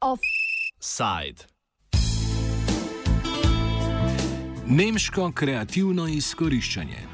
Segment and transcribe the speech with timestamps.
[0.00, 1.46] Offside.
[4.66, 7.11] Nemško kreativno izkoriščanje.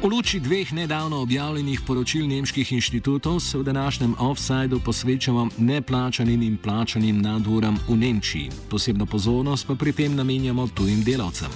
[0.00, 6.56] V luči dveh nedavno objavljenih poročil nemških inštitutov se v današnjem offsajdu posvečamo neplačanim in
[6.56, 8.50] plačanim naduram v Nemčiji.
[8.70, 11.50] Posebno pozornost pa pri tem namenjamo tujim delavcem.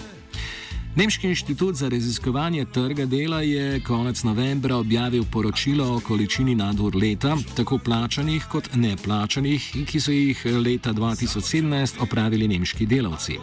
[0.96, 7.36] Nemški inštitut za raziskovanje trga dela je konec novembra objavil poročilo o količini nadur leta,
[7.56, 13.38] tako plačanih kot neplačanih, ki so jih leta 2017 opravili nemški delavci.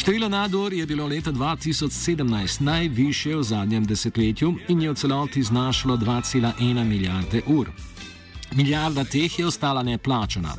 [0.00, 5.96] Število nadur je bilo leta 2017 najviše v zadnjem desetletju in je v celoti znašalo
[5.96, 7.68] 2,1 milijarde ur.
[8.56, 10.54] Milijarda teh je ostala neplačana.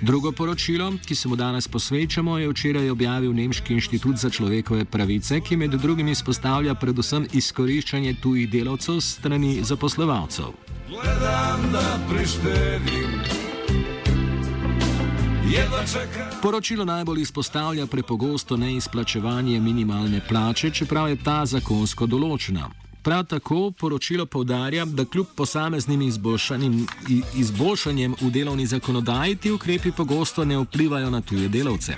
[0.00, 5.40] Drugo poročilo, ki se mu danes posvečamo, je včeraj objavil Nemški inštitut za človekove pravice,
[5.40, 10.56] ki med drugim izpostavlja predvsem izkoriščanje tujih delavcev strani zaposlovalcev.
[10.88, 13.39] Gledam, da prištedim.
[16.42, 22.70] Poročilo najbolj izpostavlja prepogosto neizplačevanje minimalne plače, čeprav je ta zakonsko določena.
[23.02, 26.02] Prav tako poročilo povdarja, da kljub posameznim
[27.34, 31.96] izboljšanjem v delovni zakonodaji ti ukrepi pogosto ne vplivajo na tuje delavce.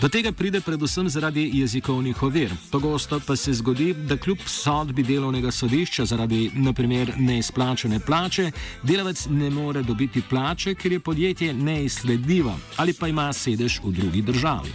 [0.00, 2.50] Do tega pride predvsem zaradi jezikovnih ovir.
[2.70, 8.50] Pogosto pa se zgodi, da kljub sodbi delovnega sodišča zaradi naprimer neizplačene plače,
[8.82, 14.22] delavec ne more dobiti plače, ker je podjetje neizsledljivo ali pa ima sedež v drugi
[14.22, 14.72] državi.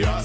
[0.00, 0.22] Ja,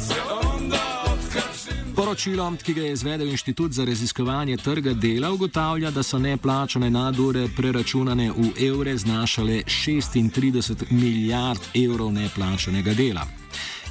[1.96, 7.48] Poročilo, ki ga je izvedel Inštitut za raziskovanje trga dela, ugotavlja, da so neplačane nadure
[7.58, 13.22] preračunane v evre znašale 36 milijard evrov neplačanega dela.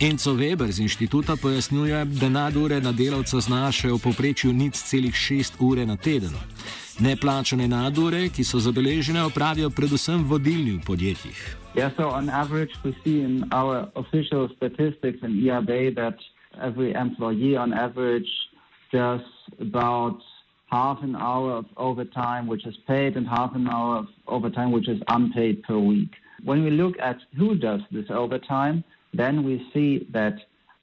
[0.00, 5.52] Enzo Weber z inštituta pojasnjuje, da nadure na delavca znašajo v povprečju nič celih 6
[5.58, 6.34] ure na teden.
[6.98, 11.56] Neplačane nadure, ki so zabeležene, opravijo predvsem vodilni v podjetjih.
[11.74, 16.18] Yeah, so on average, we see in our official statistics in ERB that
[16.60, 18.28] every employee on average
[18.92, 19.20] does
[19.60, 20.18] about
[20.70, 24.88] half an hour of overtime, which is paid, and half an hour of overtime, which
[24.88, 26.10] is unpaid per week.
[26.44, 30.34] When we look at who does this overtime, then we see that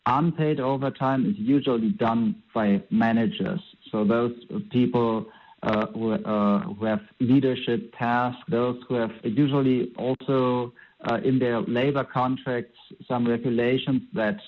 [0.06, 3.60] unpaid overtime is usually done by managers.
[3.92, 4.34] So those
[4.72, 5.26] people
[5.64, 10.74] uh, who, uh, who, have leadership tasks, those who have usually also
[11.10, 12.78] uh, in their labor contracts
[13.08, 14.40] some regulations that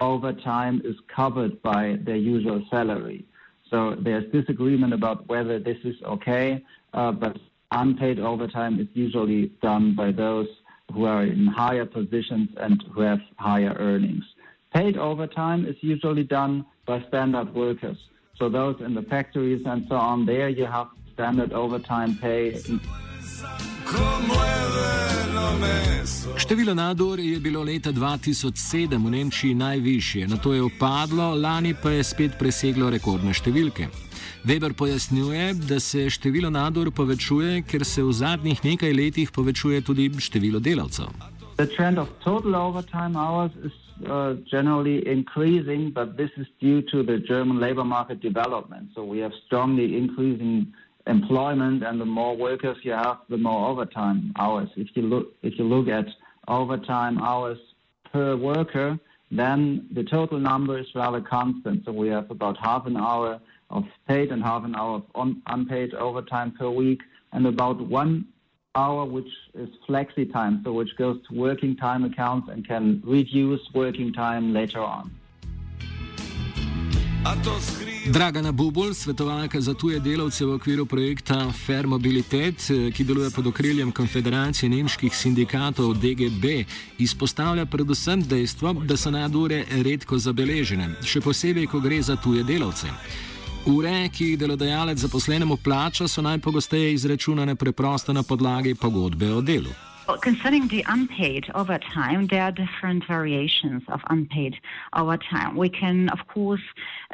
[0.00, 3.24] overtime is covered by their usual salary.
[3.70, 6.64] So there's disagreement about whether this is okay,
[6.94, 7.38] uh, but
[7.70, 10.48] unpaid overtime is usually done by those
[10.92, 14.24] who are in higher positions and who have higher earnings.
[14.72, 17.98] Paid overtime is usually done by standard workers.
[18.38, 22.62] So those in the factories and so on, there you have standard overtime pay.
[26.36, 31.90] Število nadur je bilo leta 2007 v Nemčiji najvišje, na to je upadlo, lani pa
[31.90, 33.88] je spet preseglo rekordne številke.
[34.44, 40.08] Weber pojasnjuje, da se število nadur povečuje, ker se v zadnjih nekaj letih povečuje tudi
[40.18, 41.10] število delavcev.
[41.56, 43.74] The trend of total overtime hours is
[44.06, 48.90] uh, generally increasing, but this is due to the German labor market development.
[48.94, 50.72] So we have strongly increasing
[51.08, 54.68] employment, and the more workers you have, the more overtime hours.
[54.76, 56.06] If you look, if you look at
[56.46, 57.58] overtime hours
[58.12, 58.98] per worker,
[59.30, 61.84] then the total number is rather constant.
[61.84, 65.42] So we have about half an hour of paid and half an hour of un-
[65.46, 67.00] unpaid overtime per week,
[67.32, 68.26] and about one
[68.74, 73.60] hour which is flexi time, so which goes to working time accounts and can reduce
[73.74, 75.10] working time later on.
[78.12, 82.56] Dragana Bubol, svetovalka za tuje delavce v okviru projekta Fair Mobilitet,
[82.94, 86.64] ki deluje pod okriljem Konfederacije nemških sindikatov DGB,
[86.98, 92.88] izpostavlja predvsem dejstvo, da so nadure redko zabeležene, še posebej, ko gre za tuje delavce.
[93.66, 99.87] Ure, ki jih delodajalec zaposlenemu plača, so najpogosteje izračunane preprosto na podlagi pogodbe o delu.
[100.08, 104.56] Well, concerning the unpaid overtime, there are different variations of unpaid
[104.94, 105.54] overtime.
[105.54, 106.62] We can, of course,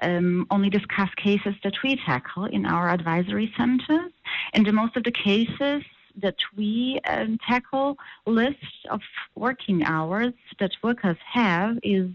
[0.00, 4.12] um, only discuss cases that we tackle in our advisory centers.
[4.52, 5.82] In the most of the cases
[6.22, 9.00] that we um, tackle, list of
[9.34, 12.08] working hours that workers have is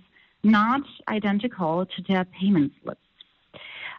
[0.44, 3.02] not identical to their payment slips.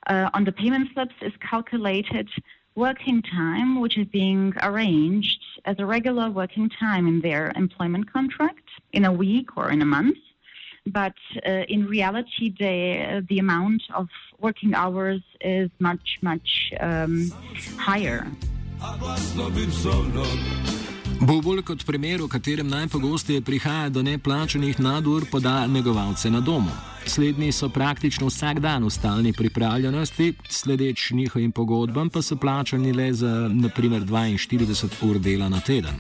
[0.07, 2.31] Uh, on the payment slips is calculated
[2.75, 8.67] working time, which is being arranged as a regular working time in their employment contract
[8.93, 10.17] in a week or in a month.
[10.87, 11.15] But
[11.47, 14.09] uh, in reality, the, the amount of
[14.39, 17.31] working hours is much, much um,
[17.79, 18.27] higher.
[21.21, 26.90] Bubul kot primer, v katerem najpogosteje prihaja do neplačenih nadur, poda negovalce na domu.
[27.07, 33.13] Slednji so praktično vsak dan v stalni pripravljenosti, sledeč njihovim pogodbam pa so plačani le
[33.13, 35.95] za naprimer 42 ur dela na teden.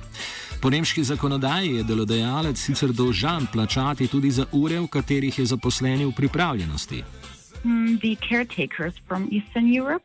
[0.63, 6.05] Po nemški zakonodaji je delodajalec sicer dolžan plačati tudi za ure, v katerih je zaposleni
[6.05, 7.05] v pripravljenosti.
[7.63, 10.05] Hmm, the caretakers from Eastern Europe.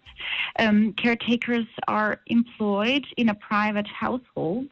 [0.60, 4.68] Um, caretakers are employed in a private household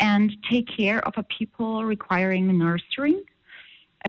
[0.00, 3.16] and take care of a people requiring nursery.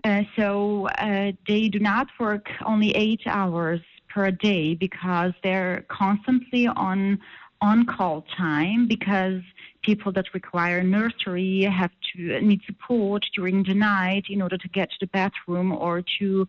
[0.04, 6.66] Uh, so uh, they do not work only eight hours per day because they're constantly
[6.66, 7.18] on
[7.60, 9.42] on call time because
[9.82, 14.88] people that require nursery have to need support during the night in order to get
[14.90, 16.46] to the bathroom or to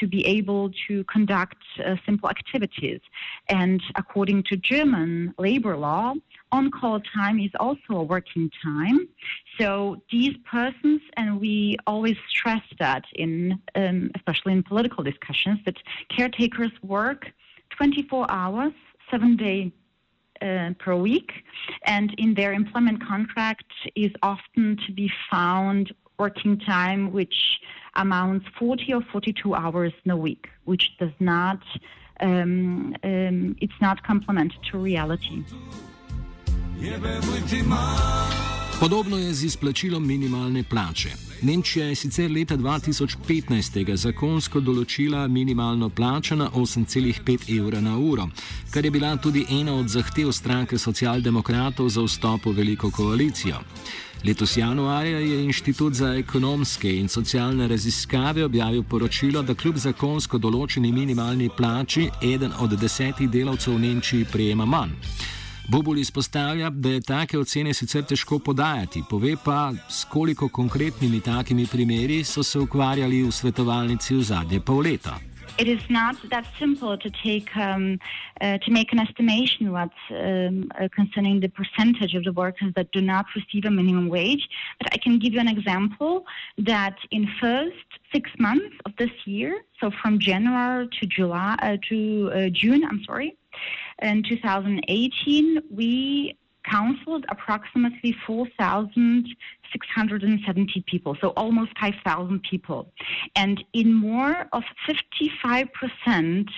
[0.00, 3.00] to be able to conduct uh, simple activities.
[3.48, 6.14] And according to German labor law,
[6.52, 9.08] on call time is also a working time.
[9.58, 15.76] So these persons, and we always stress that in, um, especially in political discussions, that
[16.14, 17.30] caretakers work
[17.76, 18.72] 24 hours,
[19.10, 19.70] seven days
[20.42, 21.32] uh, per week,
[21.84, 27.60] and in their employment contract is often to be found working time which
[27.94, 31.60] amounts 40 or 42 hours in a week, which does not,
[32.20, 35.42] um, um, it's not complemented to reality.
[38.80, 41.08] Podobno je z izplačilom minimalne plače.
[41.42, 48.24] Nemčija je sicer leta 2015 zakonsko določila minimalno plačo na 8,5 evra na uro,
[48.70, 53.60] kar je bila tudi ena od zahtev stranke socialdemokratov za vstop v veliko koalicijo.
[54.24, 60.92] Letos januarja je Inštitut za ekonomske in socialne raziskave objavil poročilo, da kljub zakonsko določeni
[60.92, 64.96] minimalni plači eden od desetih delavcev v Nemčiji prejema manj.
[65.72, 71.66] Bobul izpostavlja, da je take ocene sicer težko podajati, pove pa, s koliko konkretnimi takimi
[71.72, 75.14] primeri so se ukvarjali v svetovalnici v zadnje pol leta.
[75.58, 77.98] It is not that simple to take um,
[78.40, 82.90] uh, to make an estimation what um, uh, concerning the percentage of the workers that
[82.92, 84.48] do not receive a minimum wage.
[84.80, 86.24] But I can give you an example
[86.58, 92.30] that in first six months of this year, so from January to July uh, to
[92.34, 93.36] uh, June, I'm sorry,
[94.02, 102.92] in 2018, we counseled approximately 4,670 people, so almost 5,000 people.
[103.36, 106.50] And in more of 55%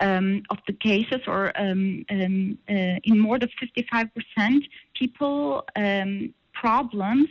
[0.00, 7.28] um, of the cases, or um, um, uh, in more than 55%, people um, problems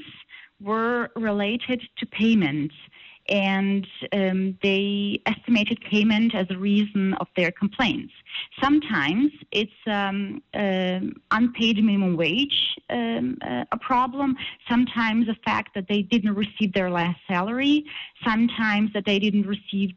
[0.60, 2.74] were related to payments
[3.30, 8.14] and um, they estimated payment as a reason of their complaints.
[8.62, 11.00] Sometimes it's um, uh,
[11.32, 14.36] unpaid minimum wage um, uh, a problem.
[14.70, 17.86] Sometimes the fact that they didn't receive their last salary.
[18.26, 19.94] Sometimes that they didn't receive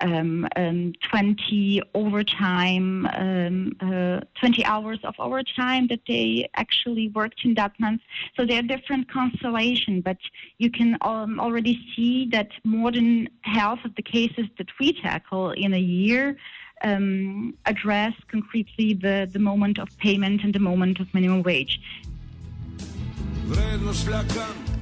[0.00, 7.54] um, um, um, 20 overtime, uh, 20 hours of overtime that they actually worked in
[7.54, 8.02] that month.
[8.36, 10.18] So there are different constellations, but
[10.58, 15.74] you can already see that more than half of the cases that we tackle in
[15.74, 16.36] a year
[16.82, 21.80] um, address concretely the, the moment of payment and the moment of minimum wage.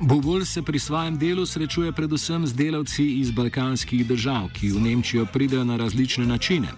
[0.01, 5.27] Bubul se pri svojem delu srečuje predvsem z delavci iz balkanskih držav, ki v Nemčijo
[5.27, 6.69] pridejo na različne načine.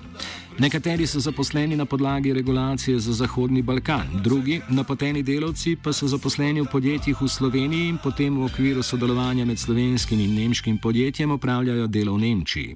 [0.59, 6.61] Nekateri so zaposleni na podlagi regulacije za Zahodni Balkan, drugi, napoteni delavci, pa so zaposleni
[6.61, 11.87] v podjetjih v Sloveniji in potem v okviru sodelovanja med slovenskim in nemškim podjetjem upravljajo
[11.87, 12.75] delo v Nemčiji.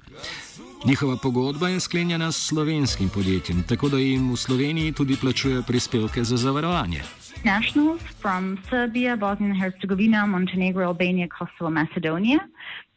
[0.85, 6.23] Njihova pogodba je sklenjena s slovenskim podjetjem, tako da jim v Sloveniji tudi plačujejo prispevke
[6.23, 7.03] za zavarovanje.
[7.45, 12.39] Nationals from Serbia, Bosnia and Herzegovina, Montenegro, Albania, Kosovo, Macedonia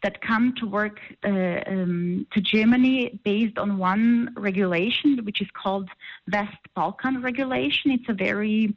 [0.03, 5.89] that come to work uh, um, to Germany based on one regulation, which is called
[6.33, 7.91] West Balkan Regulation.
[7.91, 8.77] It's a very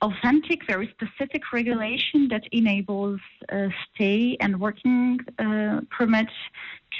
[0.00, 6.28] authentic, very specific regulation that enables uh, stay and working uh, permit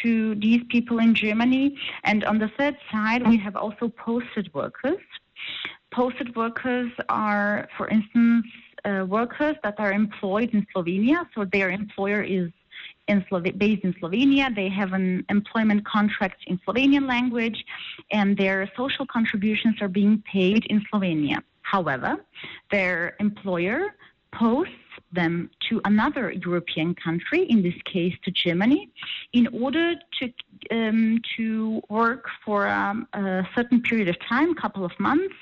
[0.02, 1.78] to these people in Germany.
[2.04, 5.00] And on the third side, we have also posted workers.
[5.92, 8.46] Posted workers are, for instance,
[8.84, 11.26] uh, workers that are employed in Slovenia.
[11.34, 12.50] So their employer is
[13.08, 13.24] in
[13.58, 14.54] based in Slovenia.
[14.54, 17.64] They have an employment contract in Slovenian language,
[18.10, 21.38] and their social contributions are being paid in Slovenia.
[21.62, 22.16] However,
[22.70, 23.94] their employer
[24.32, 24.74] posts
[25.12, 28.90] them to another European country, in this case to Germany,
[29.32, 30.32] in order to
[30.70, 35.34] um, to work for um, a certain period of time, couple of months,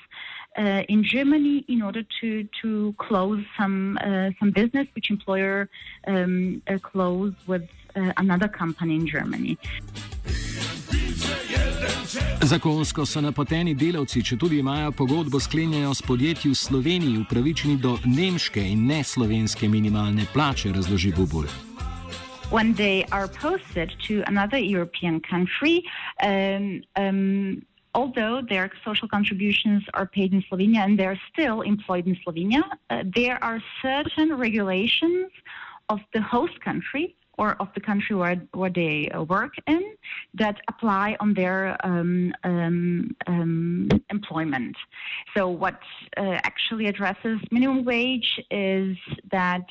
[0.58, 5.68] uh, in Germany, in order to to close some uh, some business which employer
[6.06, 9.58] um, uh, closed with uh, another company in Germany.
[12.40, 17.98] Zakonsko so napoteni delavci, če tudi imajo pogodbo sklenjeno s podjetji v Sloveniji, upravičeni do
[18.04, 21.46] nemške in ne slovenske minimalne plače, razloži Bubul.
[22.50, 25.84] When they are posted to another European country,
[26.24, 27.62] um, um,
[27.94, 33.04] although their social contributions are paid in Slovenia and they're still employed in Slovenia, uh,
[33.14, 35.30] there are certain regulations
[35.88, 39.82] of the host country or of the country where, where they uh, work in
[40.34, 44.76] that apply on their um, um, um, employment.
[45.34, 45.80] So, what
[46.18, 48.96] uh, actually addresses minimum wage is
[49.30, 49.66] that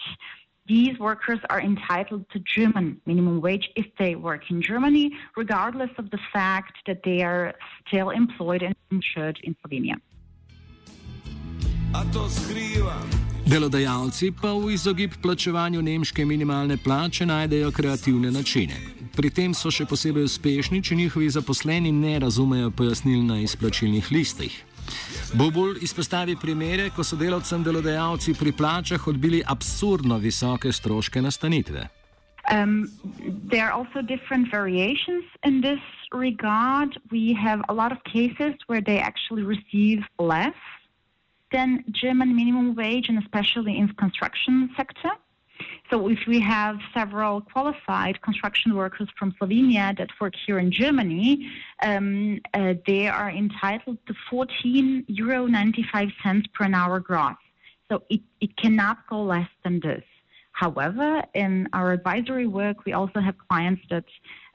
[0.69, 6.05] these workers are entitled to German minimum wage if they work in Germany, regardless of
[6.11, 9.97] the fact that they are still employed and insured in Slovenia.
[13.49, 18.77] Delodajalci pa v izogib plačevanju nemške minimalne plače najdejo kreativne načine.
[19.17, 24.53] Pri tem so še posebej uspešni, če njihovi zaposleni ne razumejo pojasnil na izplačilnih listih.
[25.33, 31.87] Bobul izpostavi primere, ko so delavcem delodajalci pri plačah odbili absurdno visoke stroške nastanitve.
[32.51, 32.89] Um,
[33.51, 36.97] there are also different variations in this regard.
[37.11, 40.57] We have a lot of cases where they actually receive less
[41.51, 45.11] than German minimum wage, and especially in the construction sector.
[45.89, 51.49] So if we have several qualified construction workers from Slovenia that work here in Germany,
[51.81, 57.35] um, uh, they are entitled to 14 euro 95 cents per an hour gross.
[57.89, 60.03] So it, it cannot go less than this.
[60.51, 64.05] However, in our advisory work, we also have clients that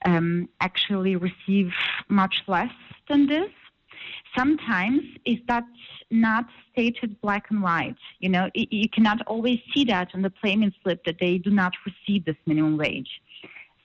[0.05, 1.73] um, actually receive
[2.09, 2.73] much less
[3.09, 3.51] than this.
[4.37, 5.67] Sometimes, if that's
[6.11, 7.97] not stated black and white.
[8.21, 11.73] You know, you cannot always see that on the payment slip that they do not
[11.87, 13.21] receive this minimum wage.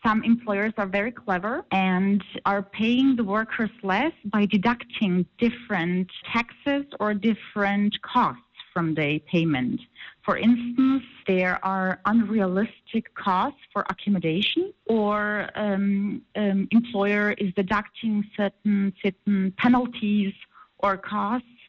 [0.06, 6.86] Some employers are very clever and are paying the workers less by deducting different taxes
[7.02, 8.44] or different costs
[8.80, 9.82] from the payment.
[10.22, 18.94] For instance, there are unrealistic costs for accommodation, or um, um, employer is deducting certain
[19.04, 20.34] certain penalties
[20.78, 21.60] or costs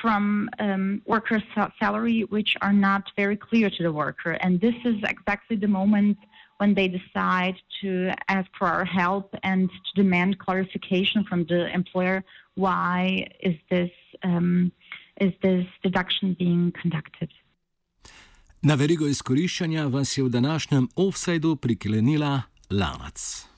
[0.00, 1.42] from um, workers'
[1.80, 4.32] salary, which are not very clear to the worker.
[4.44, 6.18] And this is exactly the moment
[6.58, 12.22] when they decide to ask for our help and to demand clarification from the employer.
[12.54, 13.90] Why is this
[14.22, 14.70] um,
[15.20, 17.28] is this deduction being conducted?
[18.62, 23.50] Na verigo izkoriščanja vas je v današnjem offsajdu priklenila lanac.